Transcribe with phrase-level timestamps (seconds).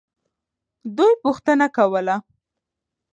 [0.97, 2.15] دوی پوښتنه کوله.